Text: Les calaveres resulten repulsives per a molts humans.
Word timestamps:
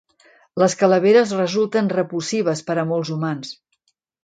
Les 0.61 0.75
calaveres 0.79 1.33
resulten 1.41 1.93
repulsives 1.97 2.65
per 2.71 2.79
a 2.85 2.89
molts 2.95 3.15
humans. 3.19 3.55